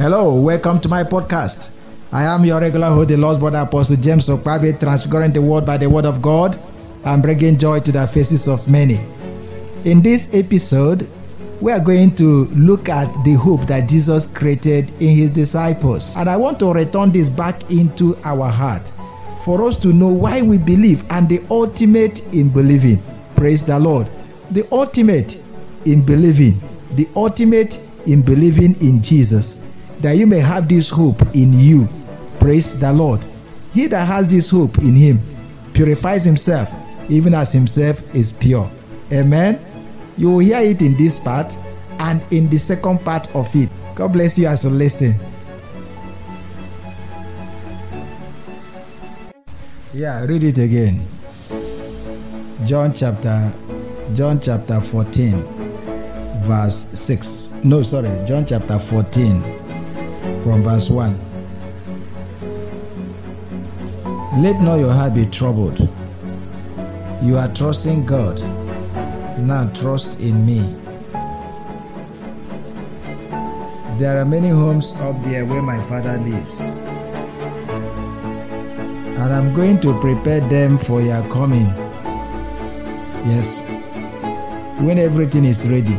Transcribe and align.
Hello, 0.00 0.40
welcome 0.40 0.80
to 0.80 0.88
my 0.88 1.04
podcast. 1.04 1.76
I 2.10 2.24
am 2.24 2.42
your 2.46 2.58
regular 2.58 2.88
host, 2.88 3.10
the 3.10 3.18
Lord's 3.18 3.38
brother 3.38 3.58
Apostle 3.58 3.96
James 3.96 4.30
Okpabe, 4.30 4.80
transfiguring 4.80 5.34
the 5.34 5.42
world 5.42 5.66
by 5.66 5.76
the 5.76 5.90
word 5.90 6.06
of 6.06 6.22
God 6.22 6.58
and 7.04 7.22
bringing 7.22 7.58
joy 7.58 7.80
to 7.80 7.92
the 7.92 8.08
faces 8.08 8.48
of 8.48 8.66
many. 8.66 8.94
In 9.84 10.00
this 10.00 10.32
episode, 10.32 11.06
we 11.60 11.70
are 11.70 11.84
going 11.84 12.16
to 12.16 12.46
look 12.56 12.88
at 12.88 13.12
the 13.24 13.34
hope 13.34 13.66
that 13.68 13.90
Jesus 13.90 14.24
created 14.24 14.88
in 15.02 15.18
his 15.18 15.28
disciples. 15.32 16.14
And 16.16 16.30
I 16.30 16.36
want 16.38 16.58
to 16.60 16.72
return 16.72 17.12
this 17.12 17.28
back 17.28 17.70
into 17.70 18.16
our 18.24 18.50
heart 18.50 18.90
for 19.44 19.68
us 19.68 19.76
to 19.82 19.88
know 19.88 20.08
why 20.08 20.40
we 20.40 20.56
believe 20.56 21.02
and 21.10 21.28
the 21.28 21.44
ultimate 21.50 22.26
in 22.32 22.48
believing. 22.48 23.02
Praise 23.36 23.66
the 23.66 23.78
Lord. 23.78 24.06
The 24.50 24.66
ultimate 24.72 25.34
in 25.84 26.06
believing. 26.06 26.58
The 26.96 27.06
ultimate 27.14 27.76
in 28.06 28.22
believing 28.24 28.80
in 28.80 29.02
Jesus. 29.02 29.60
That 30.02 30.16
you 30.16 30.26
may 30.26 30.40
have 30.40 30.68
this 30.68 30.90
hope 30.90 31.20
in 31.34 31.52
you. 31.52 31.86
Praise 32.38 32.78
the 32.78 32.92
Lord. 32.92 33.24
He 33.72 33.86
that 33.88 34.06
has 34.06 34.28
this 34.28 34.50
hope 34.50 34.78
in 34.78 34.94
him 34.94 35.20
purifies 35.74 36.24
himself, 36.24 36.68
even 37.08 37.34
as 37.34 37.52
himself 37.52 37.98
is 38.14 38.32
pure. 38.32 38.70
Amen. 39.12 39.58
You 40.16 40.30
will 40.30 40.38
hear 40.40 40.60
it 40.60 40.80
in 40.82 40.96
this 40.96 41.18
part 41.18 41.54
and 41.98 42.22
in 42.32 42.48
the 42.50 42.58
second 42.58 43.00
part 43.00 43.34
of 43.34 43.46
it. 43.54 43.70
God 43.94 44.12
bless 44.12 44.38
you 44.38 44.46
as 44.46 44.64
you 44.64 44.70
listen. 44.70 45.14
Yeah, 49.92 50.24
read 50.24 50.44
it 50.44 50.58
again. 50.58 51.06
John 52.64 52.92
chapter 52.94 53.52
John 54.14 54.40
chapter 54.40 54.80
14 54.80 55.60
verse 56.46 56.90
6. 56.94 57.64
No, 57.64 57.82
sorry, 57.82 58.10
John 58.26 58.44
chapter 58.46 58.78
14 58.78 59.42
from 60.42 60.62
verse 60.62 60.88
1. 60.90 61.12
Let 64.42 64.60
not 64.62 64.76
your 64.76 64.92
heart 64.92 65.14
be 65.14 65.26
troubled. 65.26 65.78
You 67.22 67.36
are 67.36 67.52
trusting 67.54 68.06
God. 68.06 68.40
Now 69.38 69.70
trust 69.74 70.20
in 70.20 70.46
me. 70.46 70.76
There 73.98 74.18
are 74.18 74.24
many 74.24 74.48
homes 74.48 74.92
up 75.00 75.22
there 75.24 75.44
where 75.44 75.60
my 75.60 75.76
father 75.88 76.16
lives. 76.18 76.60
And 79.18 79.32
I'm 79.34 79.54
going 79.54 79.80
to 79.82 80.00
prepare 80.00 80.40
them 80.40 80.78
for 80.78 81.02
your 81.02 81.22
coming. 81.28 81.66
Yes. 83.28 83.60
When 84.80 84.96
everything 84.96 85.44
is 85.44 85.68
ready, 85.68 85.98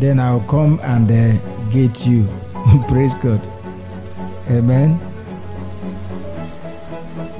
then 0.00 0.18
I'll 0.18 0.46
come 0.48 0.80
and 0.82 1.10
uh, 1.10 1.68
get 1.70 2.06
you. 2.06 2.26
Praise 2.88 3.18
God. 3.18 3.40
Amen. 4.50 5.00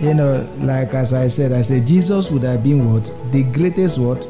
You 0.00 0.14
know, 0.14 0.48
like 0.58 0.94
as 0.94 1.12
I 1.12 1.28
said, 1.28 1.52
I 1.52 1.62
said 1.62 1.86
Jesus 1.86 2.30
would 2.30 2.42
have 2.42 2.64
been 2.64 2.92
what? 2.92 3.04
The 3.30 3.44
greatest 3.44 4.00
what? 4.00 4.26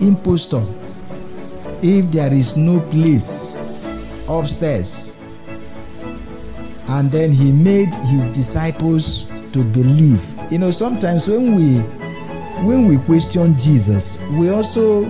Impostor. 0.00 0.64
If 1.82 2.10
there 2.10 2.32
is 2.32 2.56
no 2.56 2.80
place 2.90 3.54
upstairs. 4.28 5.14
And 6.88 7.10
then 7.10 7.30
he 7.30 7.52
made 7.52 7.94
his 7.94 8.26
disciples 8.28 9.26
to 9.52 9.62
believe. 9.62 10.22
You 10.50 10.58
know, 10.58 10.70
sometimes 10.72 11.28
when 11.28 11.54
we 11.54 11.78
when 12.66 12.88
we 12.88 12.98
question 13.04 13.56
Jesus, 13.58 14.18
we 14.32 14.50
also 14.50 15.04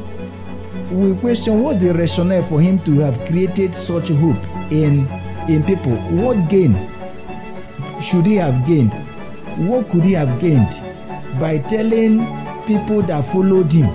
we 0.91 1.19
question 1.21 1.63
what 1.63 1.81
the 1.81 1.95
rationale 1.95 2.47
for 2.49 2.61
him 2.61 2.79
to 2.85 3.01
have 3.01 3.27
created 3.27 3.75
such 3.75 4.09
hope 4.09 4.56
in 4.71 5.07
in 5.49 5.63
people. 5.65 5.97
What 6.17 6.49
gain 6.49 6.75
should 8.03 8.27
he 8.27 8.37
have 8.37 8.67
gained? 8.67 8.95
What 9.69 9.89
could 9.89 10.05
he 10.05 10.13
have 10.13 10.41
gained 10.41 10.81
by 11.41 11.59
telling 11.59 12.19
people 12.67 13.03
that 13.03 13.25
followed 13.33 13.73
him 13.73 13.87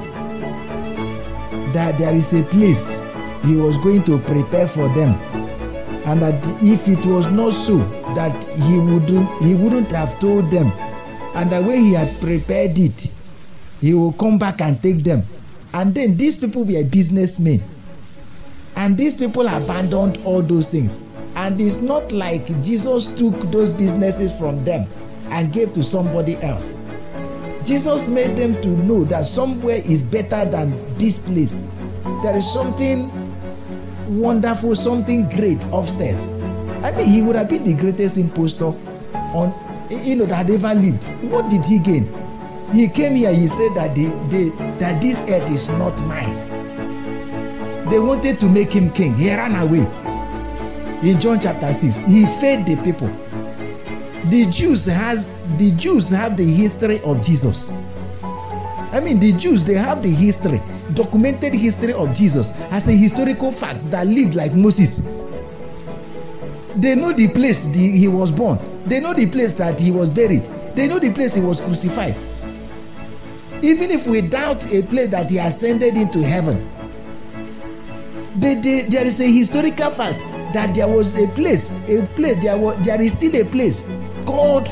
that 1.74 1.98
there 1.98 2.14
is 2.14 2.32
a 2.34 2.44
place 2.44 3.04
he 3.46 3.56
was 3.56 3.78
going 3.78 4.04
to 4.04 4.18
prepare 4.20 4.68
for 4.68 4.88
them 4.90 5.14
and 6.06 6.22
that 6.22 6.44
if 6.62 6.88
it 6.88 7.06
was 7.06 7.28
not 7.32 7.52
so 7.52 7.78
that 8.16 8.44
he 8.46 8.80
wouldn't 8.80 9.30
he 9.42 9.56
wouldn't 9.56 9.88
have 9.90 10.20
told 10.20 10.50
them 10.52 10.72
and 11.36 11.50
that 11.52 11.64
when 11.64 11.82
he 11.82 11.94
had 11.94 12.20
prepared 12.20 12.78
it 12.78 13.08
he 13.80 13.94
will 13.94 14.14
come 14.14 14.38
back 14.38 14.62
and 14.62 14.82
take 14.82 15.04
them 15.04 15.24
and 15.74 15.96
then 15.96 16.18
these 16.18 16.38
people 16.38 16.64
were 16.64 16.84
businessmen 16.84 17.62
and 18.76 18.98
these 18.98 19.16
people 19.16 19.48
abandoned 19.48 20.20
all 20.26 20.42
those 20.42 20.68
things. 20.68 21.02
And 21.36 21.60
it's 21.62 21.82
not 21.82 22.12
like 22.12 22.46
jesus 22.62 23.08
took 23.08 23.52
those 23.52 23.72
businesses 23.72 24.38
from 24.38 24.64
them 24.66 24.88
and 25.30 25.54
gave 25.54 25.74
to 25.74 25.84
somebody 25.84 26.36
else. 26.38 26.78
Jesus 27.66 28.08
made 28.08 28.36
them 28.38 28.62
to 28.62 28.70
know 28.70 29.06
that 29.06 29.26
somewhere 29.26 29.82
is 29.86 30.02
better 30.02 30.50
than 30.50 30.72
this 30.98 31.20
place. 31.20 31.62
There 32.24 32.36
is 32.36 32.52
something 32.52 33.10
wonderful 34.20 34.76
something 34.76 35.30
great 35.30 35.64
upstairs. 35.72 36.28
I 36.84 36.92
mean 36.92 37.06
he 37.06 37.22
would 37.22 37.36
have 37.36 37.50
been 37.50 37.64
the 37.64 37.74
greatest 37.74 38.18
impostor 38.18 38.74
on 39.34 39.54
you 39.90 40.16
know 40.16 40.26
that 40.26 40.50
ever 40.50 40.74
lived. 40.74 41.06
What 41.32 41.50
did 41.50 41.64
he 41.64 41.80
gain? 41.80 42.12
He 42.74 42.90
came 42.90 43.16
here 43.16 43.34
he 43.34 43.48
said 43.48 43.76
that 43.76 43.96
they 43.96 44.50
that 44.80 45.02
this 45.02 45.20
earth 45.30 45.50
is 45.52 45.68
not 45.70 45.98
mine 46.08 46.51
they 47.92 48.00
wanted 48.00 48.40
to 48.40 48.48
make 48.48 48.72
him 48.72 48.90
king. 48.90 49.14
He 49.16 49.30
ran 49.36 49.54
away. 49.54 49.86
In 51.08 51.20
john 51.20 51.40
chapter 51.42 51.74
6 51.74 51.98
he 52.08 52.26
fed 52.40 52.66
the 52.66 52.78
people. 52.86 53.10
The 54.30 54.50
jews 54.50 54.86
has 54.86 55.28
the 55.58 55.72
jews 55.72 56.10
have 56.10 56.38
the 56.38 56.46
history 56.46 57.02
of 57.02 57.22
jesus. 57.22 57.70
I 58.94 59.02
mean 59.04 59.20
the 59.20 59.34
jews 59.34 59.66
they 59.66 59.74
have 59.74 60.02
the 60.02 60.10
history 60.10 60.62
documented 60.94 61.54
history 61.54 61.92
of 61.92 62.16
jesus 62.16 62.52
as 62.72 62.88
a 62.88 62.94
historical 62.94 63.52
fact 63.52 63.92
that 63.92 64.08
lived 64.08 64.36
like 64.36 64.54
moses. 64.54 65.02
They 66.78 66.96
know 66.96 67.12
the 67.12 67.28
place 67.28 67.66
the, 67.66 67.92
he 67.92 68.08
was 68.08 68.32
born. 68.32 68.58
They 68.86 69.02
know 69.02 69.14
the 69.14 69.30
place 69.30 69.52
that 69.54 69.78
he 69.82 69.92
was 69.92 70.10
buried. 70.10 70.44
They 70.76 70.88
know 70.88 71.00
the 71.00 71.12
place 71.12 71.36
he 71.36 71.42
was 71.42 71.60
crucified. 71.60 72.16
Even 73.62 73.92
if 73.92 74.08
we 74.08 74.22
doubt 74.22 74.66
a 74.72 74.82
place 74.84 75.10
that 75.12 75.30
he 75.30 75.40
ascended 75.40 75.98
into 75.98 76.20
heaven 76.24 76.66
but 78.36 78.62
they, 78.64 78.84
there 78.90 79.06
is 79.06 79.20
a 79.20 79.30
historical 79.30 79.92
fact 79.92 80.20
that 80.54 80.74
there 80.76 80.88
was 80.88 81.16
a 81.16 81.28
place 81.30 81.72
a 81.88 82.06
place 82.16 82.42
there 82.42 82.58
was 82.58 82.78
there 82.86 83.02
is 83.02 83.14
still 83.14 83.36
a 83.36 83.46
place 83.46 83.84
called 84.26 84.68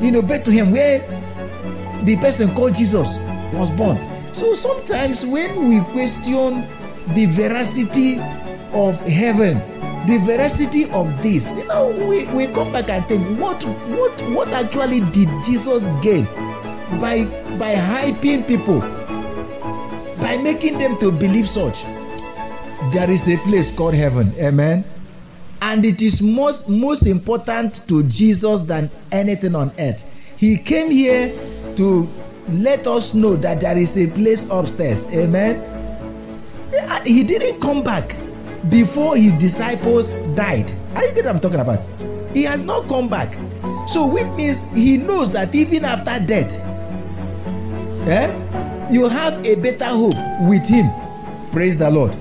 you 0.00 0.10
know 0.10 0.22
bethlehem 0.22 0.70
where 0.72 1.00
the 2.04 2.16
person 2.16 2.54
called 2.54 2.74
jesus 2.74 3.18
was 3.52 3.68
born. 3.70 3.98
So 4.32 4.54
sometimes 4.54 5.26
when 5.26 5.68
we 5.68 5.80
question 5.90 6.62
the 7.14 7.26
veracity 7.36 8.18
of 8.72 8.94
heaven 9.00 9.58
the 10.06 10.22
veracity 10.24 10.88
of 10.92 11.06
this 11.22 11.50
you 11.50 11.66
know 11.66 11.90
we 12.08 12.26
we 12.32 12.46
come 12.46 12.72
back 12.72 12.88
and 12.88 13.04
think 13.06 13.26
what 13.40 13.62
what 13.90 14.12
what 14.30 14.48
actually 14.48 15.00
did 15.10 15.28
jesus 15.44 15.82
gain 16.00 16.24
by 17.00 17.24
by 17.58 17.74
hyping 17.74 18.46
people? 18.46 18.80
By 20.20 20.36
making 20.36 20.78
them 20.78 20.98
to 20.98 21.10
believe 21.12 21.48
such 21.48 21.84
there 22.88 23.10
is 23.10 23.28
a 23.28 23.36
place 23.38 23.70
called 23.76 23.94
heaven. 23.94 24.32
Amen. 24.38 24.84
And 25.62 25.84
it 25.84 26.00
is 26.00 26.22
most 26.22 26.68
most 26.68 27.06
important 27.06 27.86
to 27.88 28.02
jesus 28.04 28.62
than 28.62 28.90
anything 29.12 29.54
on 29.54 29.70
earth. 29.78 30.02
He 30.38 30.56
came 30.56 30.90
here 30.90 31.28
to 31.76 32.08
let 32.48 32.86
us 32.86 33.12
know 33.12 33.36
that 33.36 33.60
there 33.60 33.76
is 33.76 33.96
a 33.96 34.06
place 34.08 34.46
upstairs. 34.50 35.06
Amen. 35.08 35.62
He 37.04 37.22
didn't 37.24 37.60
come 37.60 37.84
back 37.84 38.16
before 38.70 39.16
his 39.16 39.34
disciples 39.34 40.12
died. 40.34 40.72
Are 40.94 41.04
you 41.04 41.14
get 41.14 41.26
what 41.26 41.34
i'm 41.34 41.40
talking 41.40 41.60
about? 41.60 41.84
He 42.32 42.44
has 42.44 42.62
not 42.62 42.88
come 42.88 43.08
back. 43.08 43.34
So 43.88 44.06
which 44.06 44.26
means 44.36 44.64
he 44.72 44.96
knows 44.96 45.32
that 45.34 45.54
even 45.54 45.84
after 45.84 46.24
death 46.26 46.56
eh, 48.08 48.88
you 48.90 49.06
have 49.06 49.44
a 49.44 49.54
better 49.56 49.86
hope 49.86 50.16
with 50.48 50.66
him. 50.66 50.88
Praise 51.52 51.76
the 51.76 51.90
lord 51.90 52.16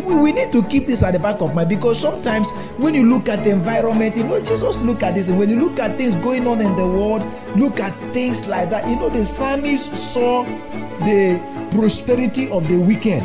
we 0.00 0.32
need 0.32 0.52
to 0.52 0.62
keep 0.64 0.86
this 0.86 1.02
at 1.02 1.12
the 1.12 1.18
back 1.18 1.40
of 1.40 1.54
mind 1.54 1.68
because 1.68 2.00
sometimes 2.00 2.50
when 2.78 2.94
you 2.94 3.04
look 3.04 3.28
at 3.28 3.44
the 3.44 3.50
environment 3.50 4.16
you 4.16 4.24
know 4.24 4.40
jesus 4.40 4.76
look 4.78 5.02
at 5.02 5.14
this 5.14 5.28
And 5.28 5.38
when 5.38 5.50
you 5.50 5.56
look 5.60 5.78
at 5.78 5.96
things 5.96 6.14
going 6.24 6.46
on 6.46 6.60
in 6.60 6.74
the 6.76 6.86
world 6.86 7.22
look 7.56 7.80
at 7.80 7.92
things 8.12 8.46
like 8.46 8.70
that. 8.70 8.88
You 8.88 8.96
know 8.96 9.08
the 9.08 9.24
psalmist 9.24 9.94
saw 9.94 10.44
the 11.04 11.38
prosperity 11.72 12.50
of 12.50 12.68
the 12.68 12.78
wicked. 12.78 13.22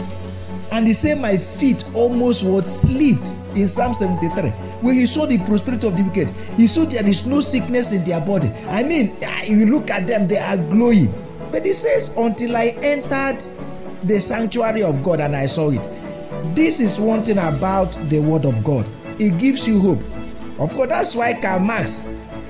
And 0.71 0.87
he 0.87 0.93
said 0.93 1.19
my 1.19 1.37
feet 1.37 1.83
almost 1.93 2.43
was 2.43 2.81
slipped 2.81 3.27
in 3.55 3.67
psalm 3.67 3.93
73 3.93 4.49
when 4.81 4.95
he 4.95 5.05
saw 5.07 5.25
the 5.25 5.37
prosperity 5.45 5.87
of 5.87 5.95
the 5.95 6.03
wicked 6.03 6.29
he 6.57 6.67
saw 6.67 6.83
there 6.83 7.07
is 7.07 7.25
no 7.25 7.39
sickness 7.39 7.91
in 7.91 8.03
their 8.03 8.19
body. 8.19 8.49
I 8.67 8.83
mean 8.83 9.15
ah, 9.23 9.43
you 9.43 9.65
look 9.65 9.89
at 9.89 10.07
them 10.07 10.27
they 10.27 10.37
are 10.37 10.57
glowing. 10.57 11.13
But 11.51 11.65
he 11.65 11.73
says 11.73 12.09
until 12.17 12.57
i 12.57 12.67
entered 12.81 13.41
the 14.03 14.19
sanctuary 14.19 14.83
of 14.83 15.03
god 15.03 15.19
and 15.21 15.35
i 15.35 15.45
saw 15.47 15.69
it 15.71 16.04
this 16.55 16.79
is 16.79 16.99
one 16.99 17.23
thing 17.23 17.37
about 17.37 17.91
the 18.09 18.19
word 18.19 18.45
of 18.45 18.63
god 18.63 18.85
It 19.17 19.39
gives 19.39 19.65
you 19.65 19.79
hope. 19.79 19.99
Of 20.59 20.73
course, 20.73 20.89
that's 20.89 21.15
why 21.15 21.39
Karl 21.39 21.59
Marx, 21.59 22.03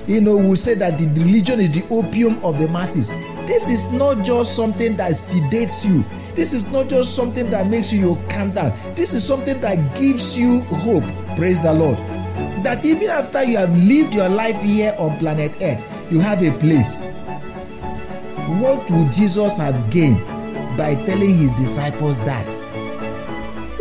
you 0.08 0.20
know, 0.20 0.36
will 0.36 0.56
say 0.56 0.74
that 0.74 0.98
the 0.98 1.06
religion 1.22 1.60
is 1.60 1.70
the 1.70 1.86
opium 1.94 2.44
of 2.44 2.58
the 2.58 2.66
masses. 2.68 3.08
This 3.46 3.68
is 3.68 3.92
not 3.92 4.24
just 4.24 4.56
something 4.56 4.96
that 4.96 5.12
sedates 5.12 5.84
you. 5.84 6.02
This 6.34 6.52
is 6.52 6.64
not 6.72 6.88
just 6.88 7.14
something 7.14 7.50
that 7.50 7.68
makes 7.68 7.92
you 7.92 8.18
calm 8.28 8.50
down. 8.50 8.76
This 8.96 9.12
is 9.12 9.26
something 9.26 9.60
that 9.60 9.96
gives 9.96 10.36
you 10.36 10.60
hope. 10.62 11.04
Praise 11.36 11.62
the 11.62 11.72
Lord. 11.72 11.96
That 12.64 12.84
even 12.84 13.10
after 13.10 13.44
you 13.44 13.58
have 13.58 13.70
lived 13.70 14.12
your 14.12 14.28
life 14.28 14.60
here 14.60 14.94
on 14.98 15.16
planet 15.18 15.56
Earth, 15.62 15.84
you 16.10 16.18
have 16.18 16.42
a 16.42 16.50
place. 16.58 17.04
What 18.60 18.90
would 18.90 19.12
Jesus 19.12 19.56
have 19.56 19.90
gained 19.90 20.20
by 20.76 20.94
telling 21.06 21.36
his 21.38 21.52
disciples 21.52 22.18
that? 22.20 22.55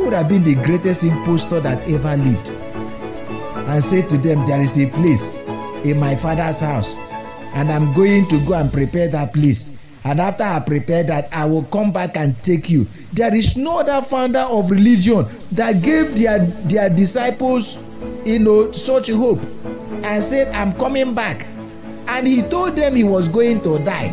Would 0.05 0.13
have 0.13 0.29
been 0.29 0.43
the 0.43 0.53
greatest 0.53 1.01
impostor 1.01 1.59
that 1.61 1.81
ever 1.89 2.15
lived. 2.15 2.49
And 3.67 3.83
said 3.83 4.07
to 4.09 4.19
them, 4.19 4.45
There 4.45 4.61
is 4.61 4.77
a 4.77 4.85
place 4.91 5.39
in 5.83 5.99
my 5.99 6.15
father's 6.15 6.59
house, 6.59 6.93
and 7.55 7.71
I'm 7.71 7.91
going 7.95 8.27
to 8.27 8.37
go 8.45 8.53
and 8.53 8.71
prepare 8.71 9.09
that 9.09 9.33
place. 9.33 9.75
And 10.03 10.21
after 10.21 10.43
I 10.43 10.59
prepare 10.59 11.03
that, 11.05 11.29
I 11.33 11.45
will 11.45 11.63
come 11.63 11.91
back 11.91 12.17
and 12.17 12.39
take 12.43 12.69
you. 12.69 12.85
There 13.13 13.33
is 13.33 13.57
no 13.57 13.79
other 13.79 14.05
founder 14.05 14.41
of 14.41 14.69
religion 14.69 15.25
that 15.53 15.81
gave 15.81 16.13
their, 16.13 16.45
their 16.69 16.87
disciples, 16.95 17.79
you 18.23 18.37
know, 18.37 18.71
such 18.73 19.09
hope 19.09 19.39
and 20.03 20.23
said, 20.23 20.49
I'm 20.49 20.77
coming 20.77 21.15
back. 21.15 21.47
And 22.07 22.27
he 22.27 22.43
told 22.43 22.75
them 22.75 22.95
he 22.95 23.03
was 23.03 23.27
going 23.27 23.63
to 23.63 23.79
die. 23.79 24.09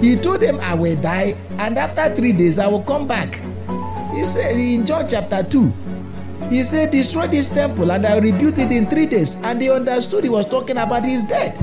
He 0.00 0.16
told 0.16 0.40
them, 0.40 0.58
I 0.60 0.72
will 0.72 0.98
die, 0.98 1.36
and 1.58 1.76
after 1.76 2.14
three 2.16 2.32
days, 2.32 2.58
I 2.58 2.68
will 2.68 2.84
come 2.84 3.06
back. 3.06 3.38
He 4.16 4.24
said 4.24 4.56
in 4.56 4.86
John 4.86 5.06
chapter 5.06 5.44
2, 5.44 6.48
he 6.48 6.62
said, 6.62 6.90
Destroy 6.90 7.26
this 7.26 7.50
temple, 7.50 7.90
and 7.92 8.06
I 8.06 8.14
will 8.14 8.22
rebuild 8.22 8.58
it 8.58 8.72
in 8.72 8.88
three 8.88 9.06
days. 9.06 9.36
And 9.42 9.60
they 9.60 9.68
understood 9.68 10.24
he 10.24 10.30
was 10.30 10.46
talking 10.46 10.78
about 10.78 11.04
his 11.04 11.22
death. 11.24 11.60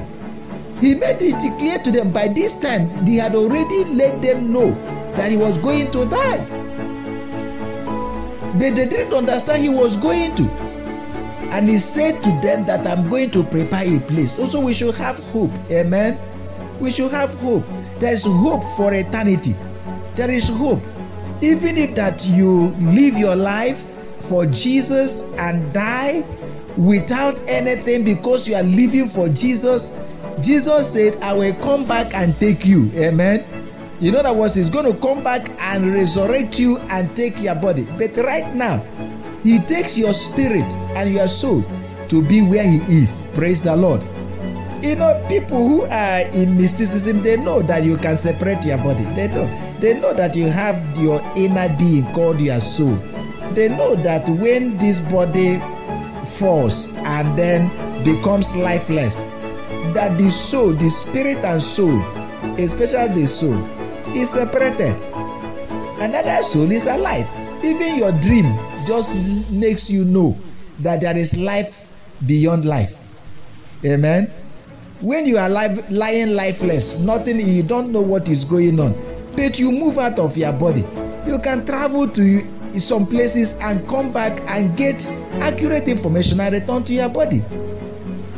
He 0.80 0.94
made 0.94 1.18
it 1.22 1.40
clear 1.58 1.80
to 1.82 1.92
them 1.92 2.14
by 2.14 2.28
this 2.28 2.54
time, 2.60 3.06
he 3.08 3.18
had 3.18 3.34
already 3.34 3.86
let 3.86 4.22
them 4.22 4.54
know 4.54 4.72
that 5.18 5.32
he 5.32 5.38
was 5.38 5.58
going 5.58 5.92
to 5.94 6.06
die. 6.06 6.46
But 8.54 8.76
they 8.76 8.86
didn't 8.86 9.14
understand 9.14 9.64
he 9.64 9.70
was 9.70 9.98
going 9.98 10.36
to. 10.36 10.44
And 11.50 11.68
he 11.68 11.80
said 11.80 12.22
to 12.22 12.30
them 12.42 12.66
that 12.66 12.86
I'm 12.86 13.10
going 13.10 13.32
to 13.32 13.44
prepare 13.44 13.98
a 13.98 14.00
place. 14.00 14.38
Also, 14.38 14.64
we 14.64 14.74
should 14.74 14.94
have 14.96 15.18
hope. 15.18 15.52
Amen. 15.72 16.20
We 16.80 16.92
should 16.92 17.12
have 17.12 17.32
hope. 17.36 17.64
There 18.00 18.14
is 18.14 18.26
hope 18.26 18.64
for 18.78 18.94
eternity. 18.94 19.56
There 20.16 20.30
is 20.30 20.50
hope. 20.50 20.84
Even 21.44 21.78
if 21.78 21.94
that 21.96 22.24
you 22.24 22.72
live 22.80 23.18
your 23.18 23.36
life 23.36 23.76
for 24.30 24.46
Jesus 24.46 25.20
and 25.36 25.74
die 25.74 26.24
without 26.78 27.38
anything 27.50 28.06
because 28.06 28.48
you 28.48 28.56
are 28.56 28.64
living 28.64 29.10
for 29.10 29.28
Jesus, 29.28 29.92
Jesus 30.40 30.94
said, 30.94 31.18
I 31.18 31.34
will 31.34 31.54
come 31.56 31.86
back 31.86 32.14
and 32.16 32.34
take 32.40 32.66
you. 32.66 32.90
Amen. 32.96 33.44
In 34.00 34.16
other 34.16 34.34
words, 34.34 34.56
He's 34.56 34.70
going 34.70 34.88
to 34.88 34.98
come 35.02 35.22
back 35.22 35.50
and 35.60 35.94
resurrect 35.94 36.58
you 36.60 36.78
and 36.88 37.14
take 37.14 37.38
your 37.42 37.56
body. 37.56 37.86
But 37.98 38.16
right 38.24 38.56
now, 38.56 38.80
He 39.44 39.60
takes 39.60 39.98
your 39.98 40.14
spirit 40.14 40.64
and 40.96 41.14
your 41.14 41.28
soul 41.28 41.62
to 42.08 42.24
be 42.26 42.42
where 42.42 42.64
He 42.64 43.04
is. 43.04 43.22
Praise 43.34 43.62
the 43.62 43.76
Lord. 43.76 44.00
You 44.84 44.98
know, 44.98 45.26
people 45.30 45.66
who 45.66 45.84
are 45.84 46.20
in 46.36 46.58
mysticism, 46.58 47.24
they 47.24 47.38
know 47.38 47.62
that 47.62 47.86
you 47.86 47.96
can 47.96 48.18
separate 48.18 48.66
your 48.66 48.78
body. 48.80 49.06
They 49.16 49.30
know. 49.30 49.48
They 49.80 49.98
know 49.98 50.14
that 50.14 50.36
you 50.36 50.48
have 50.48 50.76
your 50.98 51.22
inner 51.38 51.74
being 51.78 52.04
called 52.12 52.42
your 52.42 52.60
soul. 52.60 52.96
They 53.54 53.70
know 53.70 53.96
that 53.96 54.28
when 54.28 54.78
this 54.80 55.00
body 55.00 55.60
falls 56.38 56.92
and 56.96 57.38
then 57.40 57.70
becomes 58.04 58.54
lifeless, 58.58 59.16
that 59.96 60.18
the 60.18 60.30
soul, 60.30 60.74
the 60.74 60.90
spirit 60.90 61.38
and 61.46 61.64
soul, 61.64 62.02
especially 62.60 63.22
the 63.22 63.28
soul, 63.28 63.56
is 64.14 64.30
separated. 64.32 65.00
Another 66.04 66.44
soul 66.44 66.70
is 66.70 66.88
alive. 66.88 67.26
Even 67.64 67.96
your 67.96 68.12
dream 68.20 68.54
just 68.86 69.16
makes 69.50 69.90
you 69.90 70.04
know 70.04 70.38
that 70.80 71.00
there 71.00 71.16
is 71.16 71.34
life 71.38 71.74
beyond 72.28 72.66
life. 72.66 72.92
Amen. 73.86 74.43
When 75.04 75.26
you 75.26 75.38
are 75.38 75.50
live, 75.50 75.92
lying 75.92 76.30
lifeless, 76.30 76.98
nothing, 76.98 77.38
you 77.42 77.62
don't 77.62 77.92
know 77.92 78.00
what 78.00 78.30
is 78.30 78.46
going 78.46 78.80
on, 78.80 78.94
but 79.36 79.60
you 79.60 79.70
move 79.70 79.98
out 79.98 80.18
of 80.18 80.38
your 80.38 80.54
body. 80.54 80.86
You 81.28 81.40
can 81.44 81.66
travel 81.66 82.08
to 82.12 82.80
some 82.80 83.06
places 83.06 83.54
and 83.60 83.86
come 83.90 84.14
back 84.14 84.40
and 84.48 84.78
get 84.78 85.06
accurate 85.44 85.90
information 85.90 86.40
and 86.40 86.54
return 86.54 86.86
to 86.86 86.94
your 86.94 87.10
body. 87.10 87.44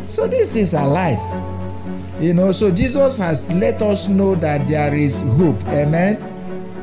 So 0.08 0.28
these 0.28 0.50
things 0.50 0.74
are 0.74 0.88
life. 0.88 1.22
You 2.20 2.34
know, 2.34 2.52
so 2.52 2.72
Jesus 2.72 3.20
has 3.20 3.48
let 3.52 3.84
us 3.84 4.08
know 4.08 4.34
that 4.34 4.68
there 4.68 4.96
is 4.96 5.22
hope. 5.22 5.64
Amen. 5.68 6.16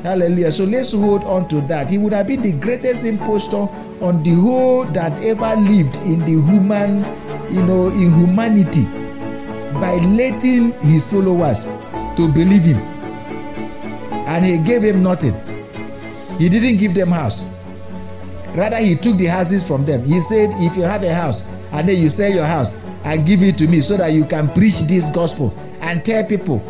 Hallelujah. 0.04 0.52
So 0.52 0.62
let's 0.62 0.92
hold 0.92 1.24
on 1.24 1.48
to 1.48 1.60
that. 1.62 1.90
He 1.90 1.98
would 1.98 2.12
have 2.12 2.28
been 2.28 2.42
the 2.42 2.52
greatest 2.52 3.04
impostor 3.04 3.66
on 4.00 4.22
the 4.22 4.30
whole 4.30 4.84
that 4.92 5.20
ever 5.24 5.56
lived 5.56 5.96
in 6.06 6.20
the 6.20 6.40
human, 6.40 6.98
you 7.52 7.66
know, 7.66 7.88
in 7.88 8.14
humanity 8.14 8.86
by 9.74 9.94
letting 9.96 10.72
his 10.80 11.04
followers 11.06 11.64
to 12.16 12.28
believe 12.32 12.62
him. 12.62 12.78
And 14.26 14.44
he 14.44 14.58
gave 14.58 14.82
him 14.82 15.02
nothing. 15.02 15.34
He 16.38 16.48
didn't 16.48 16.78
give 16.78 16.94
them 16.94 17.10
house. 17.10 17.44
Rather, 18.54 18.78
he 18.78 18.96
took 18.96 19.16
the 19.16 19.26
houses 19.26 19.66
from 19.66 19.84
them. 19.84 20.04
He 20.04 20.20
said, 20.20 20.50
If 20.54 20.76
you 20.76 20.82
have 20.82 21.02
a 21.02 21.14
house 21.14 21.42
and 21.72 21.88
then 21.88 21.96
you 21.96 22.08
sell 22.08 22.30
your 22.30 22.44
house 22.44 22.74
and 23.04 23.26
give 23.26 23.42
it 23.42 23.56
to 23.58 23.66
me 23.66 23.80
so 23.80 23.96
that 23.96 24.12
you 24.12 24.24
can 24.24 24.48
preach 24.52 24.80
this 24.88 25.08
gospel 25.10 25.52
and 25.80 26.04
tell 26.04 26.24
people, 26.24 26.60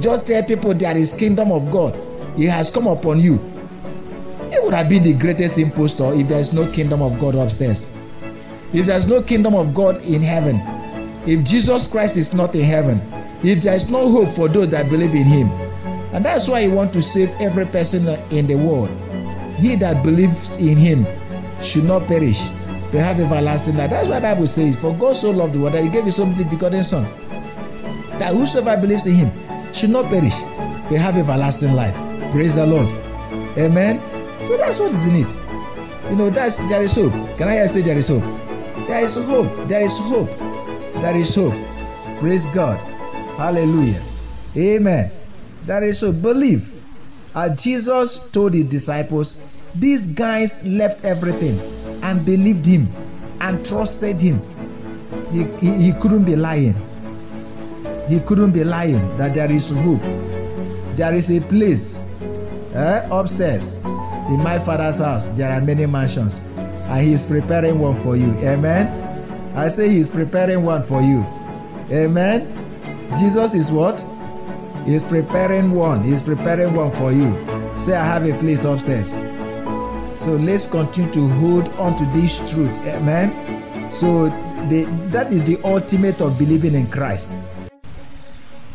just 0.00 0.26
tell 0.26 0.42
people 0.44 0.74
there 0.74 0.96
is 0.96 1.12
kingdom 1.12 1.50
of 1.50 1.70
God. 1.72 1.94
It 2.38 2.50
has 2.50 2.70
come 2.70 2.86
upon 2.86 3.20
you. 3.20 3.34
It 4.52 4.62
would 4.62 4.74
have 4.74 4.88
been 4.88 5.02
the 5.02 5.14
greatest 5.14 5.58
impostor 5.58 6.12
if 6.14 6.28
there 6.28 6.38
is 6.38 6.52
no 6.52 6.70
kingdom 6.70 7.02
of 7.02 7.18
God 7.20 7.34
upstairs. 7.34 7.88
If 8.72 8.86
there 8.86 8.96
is 8.96 9.06
no 9.06 9.22
kingdom 9.22 9.54
of 9.54 9.74
God 9.74 10.02
in 10.02 10.22
heaven, 10.22 10.58
if 11.26 11.44
Jesus 11.44 11.86
Christ 11.86 12.16
is 12.16 12.34
not 12.34 12.54
in 12.54 12.64
heaven, 12.64 13.00
if 13.42 13.62
there 13.62 13.74
is 13.74 13.88
no 13.88 14.08
hope 14.08 14.34
for 14.34 14.48
those 14.48 14.68
that 14.70 14.90
believe 14.90 15.14
in 15.14 15.26
him. 15.26 15.48
And 16.12 16.24
that's 16.24 16.48
why 16.48 16.62
he 16.62 16.68
wants 16.68 16.92
to 16.94 17.02
save 17.02 17.30
every 17.40 17.66
person 17.66 18.06
in 18.30 18.46
the 18.46 18.54
world. 18.54 18.90
He 19.56 19.76
that 19.76 20.02
believes 20.02 20.56
in 20.56 20.76
him 20.76 21.06
should 21.62 21.84
not 21.84 22.06
perish, 22.06 22.38
but 22.92 23.00
have 23.00 23.18
everlasting 23.20 23.76
life. 23.76 23.90
That's 23.90 24.08
why 24.08 24.20
the 24.20 24.22
Bible 24.22 24.46
says, 24.46 24.76
For 24.76 24.94
God 24.94 25.16
so 25.16 25.30
loved 25.30 25.54
the 25.54 25.60
world 25.60 25.74
that 25.74 25.82
he 25.82 25.90
gave 25.90 26.04
his 26.04 26.20
only 26.20 26.44
begotten 26.44 26.84
son. 26.84 27.04
That 28.18 28.34
whosoever 28.34 28.80
believes 28.80 29.06
in 29.06 29.14
him 29.14 29.30
should 29.72 29.90
not 29.90 30.06
perish, 30.06 30.34
but 30.88 30.98
have 30.98 31.16
everlasting 31.16 31.72
life. 31.72 31.94
Praise 32.32 32.54
the 32.54 32.66
Lord. 32.66 32.86
Amen. 33.58 34.00
So 34.42 34.56
that's 34.56 34.78
what 34.78 34.92
is 34.92 35.06
in 35.06 35.24
it. 35.24 36.10
You 36.10 36.16
know, 36.16 36.30
that's 36.30 36.58
there 36.68 36.82
is 36.82 36.94
hope. 36.94 37.12
Can 37.38 37.48
I 37.48 37.66
say 37.66 37.80
there 37.80 37.96
is 37.96 38.08
hope? 38.08 38.22
There 38.86 39.04
is 39.04 39.16
hope. 39.16 39.68
There 39.68 39.80
is 39.80 39.98
hope. 39.98 40.53
There 41.04 41.18
is 41.18 41.34
hope. 41.34 41.52
Praise 42.18 42.46
God. 42.54 42.80
Hallelujah. 43.36 44.02
Amen. 44.56 45.10
There 45.66 45.84
is 45.84 46.00
hope. 46.00 46.22
Believe. 46.22 46.66
As 47.34 47.62
Jesus 47.62 48.26
told 48.32 48.54
his 48.54 48.64
disciples, 48.70 49.38
these 49.74 50.06
guys 50.06 50.64
left 50.64 51.04
everything 51.04 51.60
and 52.02 52.24
believed 52.24 52.64
him 52.64 52.88
and 53.38 53.62
trusted 53.66 54.18
him. 54.18 54.40
He, 55.30 55.44
he, 55.60 55.92
he 55.92 55.92
couldn't 56.00 56.24
be 56.24 56.36
lying. 56.36 56.72
He 58.08 58.18
couldn't 58.20 58.52
be 58.52 58.64
lying 58.64 59.04
that 59.18 59.34
there 59.34 59.52
is 59.52 59.68
hope. 59.68 60.00
There 60.96 61.12
is 61.12 61.30
a 61.30 61.42
place 61.42 62.00
eh, 62.72 63.06
upstairs 63.12 63.76
in 64.32 64.40
my 64.40 64.58
father's 64.64 64.96
house. 64.96 65.28
There 65.36 65.50
are 65.50 65.60
many 65.60 65.84
mansions, 65.84 66.40
and 66.56 67.04
he 67.04 67.12
is 67.12 67.26
preparing 67.26 67.78
one 67.78 68.02
for 68.02 68.16
you. 68.16 68.32
Amen. 68.40 69.03
I 69.54 69.68
say 69.68 69.88
he 69.88 69.98
is 69.98 70.08
preparing 70.08 70.64
one 70.64 70.82
for 70.82 71.00
you. 71.00 71.24
Amen. 71.90 72.50
Jesus 73.18 73.54
is 73.54 73.70
what? 73.70 74.00
He 74.84 74.94
is 74.94 75.04
preparing 75.04 75.72
one. 75.72 76.02
He 76.02 76.12
is 76.12 76.22
preparing 76.22 76.74
one 76.74 76.90
for 76.90 77.12
you. 77.12 77.32
Say, 77.78 77.94
I 77.94 78.04
have 78.04 78.24
a 78.24 78.36
place 78.40 78.64
upstairs. 78.64 79.10
So 80.18 80.32
let's 80.32 80.66
continue 80.66 81.12
to 81.12 81.28
hold 81.38 81.68
on 81.70 81.96
to 81.98 82.04
this 82.18 82.38
truth. 82.52 82.76
Amen. 82.80 83.90
So 83.92 84.24
the, 84.68 84.86
that 85.12 85.32
is 85.32 85.46
the 85.46 85.60
ultimate 85.64 86.20
of 86.20 86.38
believing 86.38 86.74
in 86.74 86.90
Christ. 86.90 87.36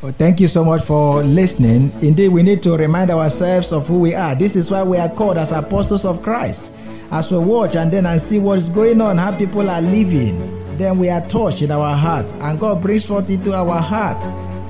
Well, 0.01 0.13
thank 0.17 0.39
you 0.39 0.47
so 0.47 0.63
much 0.63 0.85
for 0.85 1.23
listening. 1.23 1.91
Indeed, 2.01 2.29
we 2.29 2.41
need 2.41 2.63
to 2.63 2.77
remind 2.77 3.11
ourselves 3.11 3.73
of 3.73 3.85
who 3.85 3.99
we 3.99 4.15
are. 4.15 4.33
This 4.33 4.55
is 4.55 4.71
why 4.71 4.83
we 4.83 4.97
are 4.97 5.09
called 5.09 5.37
as 5.37 5.51
apostles 5.51 6.05
of 6.05 6.21
Christ. 6.21 6.71
As 7.11 7.29
we 7.31 7.37
watch 7.39 7.75
and 7.75 7.91
then 7.91 8.05
and 8.05 8.21
see 8.21 8.39
what 8.39 8.59
is 8.59 8.69
going 8.69 9.01
on, 9.01 9.17
how 9.17 9.37
people 9.37 9.69
are 9.69 9.81
living, 9.81 10.58
then 10.79 10.97
we 10.97 11.09
are 11.09 11.21
touched 11.27 11.61
in 11.61 11.71
our 11.71 11.95
heart, 11.95 12.25
and 12.41 12.59
God 12.59 12.81
brings 12.81 13.05
forth 13.05 13.29
into 13.29 13.53
our 13.53 13.81
heart 13.81 14.23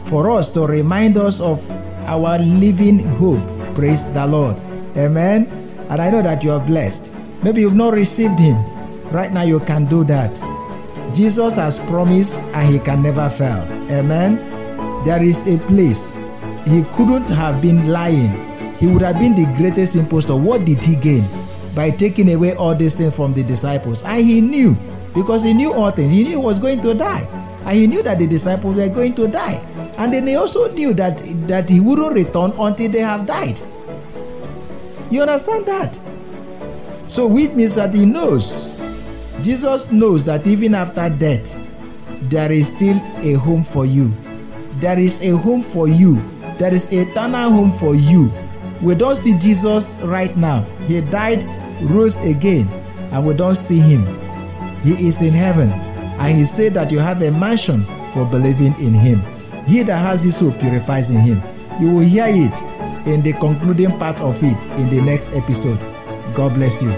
for 0.09 0.31
us 0.31 0.49
to 0.53 0.65
remind 0.65 1.17
us 1.17 1.39
of 1.39 1.59
our 2.05 2.39
living 2.39 2.99
hope. 2.99 3.75
Praise 3.75 4.03
the 4.13 4.25
Lord. 4.25 4.57
Amen. 4.97 5.45
And 5.89 6.01
I 6.01 6.09
know 6.09 6.21
that 6.23 6.43
you 6.43 6.51
are 6.51 6.65
blessed. 6.65 7.11
Maybe 7.43 7.61
you've 7.61 7.75
not 7.75 7.93
received 7.93 8.39
Him. 8.39 8.57
Right 9.11 9.31
now, 9.31 9.43
you 9.43 9.59
can 9.61 9.85
do 9.85 10.03
that. 10.05 10.35
Jesus 11.13 11.55
has 11.55 11.79
promised 11.79 12.33
and 12.53 12.69
he 12.71 12.79
can 12.79 13.01
never 13.01 13.29
fail. 13.29 13.65
Amen. 13.89 14.37
There 15.05 15.23
is 15.23 15.39
a 15.47 15.57
place. 15.65 16.15
He 16.65 16.83
couldn't 16.95 17.27
have 17.29 17.61
been 17.61 17.89
lying. 17.89 18.29
He 18.77 18.87
would 18.87 19.01
have 19.01 19.17
been 19.17 19.35
the 19.35 19.51
greatest 19.57 19.95
impostor. 19.95 20.35
What 20.35 20.65
did 20.65 20.83
he 20.83 20.95
gain? 20.95 21.25
By 21.73 21.89
taking 21.91 22.31
away 22.31 22.53
all 22.53 22.75
these 22.75 22.95
things 22.95 23.15
from 23.15 23.33
the 23.33 23.43
disciples. 23.43 24.03
And 24.03 24.25
he 24.25 24.41
knew, 24.41 24.75
because 25.13 25.43
he 25.43 25.53
knew 25.53 25.73
all 25.73 25.91
things, 25.91 26.11
he 26.11 26.23
knew 26.23 26.29
he 26.31 26.35
was 26.35 26.59
going 26.59 26.81
to 26.81 26.93
die. 26.93 27.27
And 27.65 27.77
he 27.77 27.87
knew 27.87 28.01
that 28.03 28.19
the 28.19 28.27
disciples 28.27 28.75
were 28.75 28.89
going 28.89 29.15
to 29.15 29.27
die. 29.27 29.55
And 29.97 30.13
then 30.13 30.27
he 30.27 30.35
also 30.35 30.71
knew 30.71 30.93
that, 30.93 31.19
that 31.47 31.69
he 31.69 31.79
wouldn't 31.79 32.13
return 32.13 32.53
until 32.57 32.91
they 32.91 32.99
have 32.99 33.27
died. 33.27 33.59
You 35.11 35.21
understand 35.21 35.65
that? 35.65 35.99
So, 37.07 37.27
which 37.27 37.51
means 37.51 37.75
that 37.75 37.93
he 37.93 38.05
knows. 38.05 38.79
Jesus 39.41 39.91
knows 39.91 40.25
that 40.25 40.45
even 40.45 40.75
after 40.75 41.09
death, 41.09 41.51
there 42.29 42.51
is 42.51 42.67
still 42.69 42.97
a 43.17 43.33
home 43.33 43.63
for 43.63 43.85
you. 43.85 44.11
There 44.79 44.99
is 44.99 45.21
a 45.21 45.35
home 45.35 45.63
for 45.63 45.87
you. 45.87 46.21
There 46.59 46.73
is 46.73 46.91
a 46.91 47.01
eternal 47.01 47.49
home 47.49 47.71
for 47.79 47.95
you. 47.95 48.31
We 48.81 48.95
don't 48.95 49.15
see 49.15 49.37
Jesus 49.37 49.95
right 50.03 50.35
now. 50.37 50.63
He 50.87 51.01
died, 51.01 51.43
rose 51.81 52.17
again, 52.19 52.67
and 53.11 53.25
we 53.25 53.33
don't 53.33 53.55
see 53.55 53.79
him. 53.79 54.05
He 54.83 55.07
is 55.07 55.21
in 55.21 55.33
heaven, 55.33 55.69
and 55.69 56.37
he 56.37 56.45
said 56.45 56.73
that 56.73 56.91
you 56.91 56.99
have 56.99 57.21
a 57.21 57.31
mansion 57.31 57.83
for 58.13 58.25
believing 58.25 58.73
in 58.79 58.93
him. 58.93 59.21
He 59.65 59.83
that 59.83 59.97
has 59.97 60.23
this 60.23 60.39
hope 60.39 60.59
purifies 60.59 61.09
in 61.09 61.19
him. 61.19 61.41
You 61.79 61.91
will 61.91 62.05
hear 62.05 62.25
it 62.27 63.07
in 63.07 63.21
the 63.21 63.33
concluding 63.33 63.91
part 63.97 64.19
of 64.21 64.35
it 64.43 64.57
in 64.79 64.89
the 64.89 65.01
next 65.01 65.31
episode. 65.33 65.79
God 66.33 66.53
bless 66.55 66.81
you. 66.81 66.91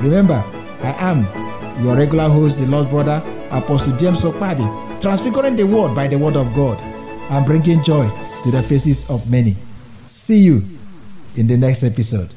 Remember, 0.00 0.42
I 0.82 0.94
am 0.98 1.84
your 1.84 1.96
regular 1.96 2.28
host, 2.28 2.58
the 2.58 2.66
Lord 2.66 2.88
Brother, 2.90 3.22
Apostle 3.50 3.96
James 3.96 4.24
Okpabi, 4.24 5.00
transfiguring 5.00 5.56
the 5.56 5.64
world 5.64 5.94
by 5.94 6.08
the 6.08 6.18
word 6.18 6.36
of 6.36 6.54
God 6.54 6.78
and 7.30 7.46
bringing 7.46 7.82
joy 7.82 8.08
to 8.44 8.50
the 8.50 8.62
faces 8.62 9.08
of 9.08 9.28
many. 9.30 9.56
See 10.06 10.38
you 10.38 10.62
in 11.36 11.46
the 11.46 11.56
next 11.56 11.82
episode. 11.82 12.32